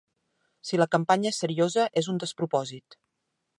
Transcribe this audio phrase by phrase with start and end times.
[0.69, 3.01] Si la campanya és seriosa és un despropòsit.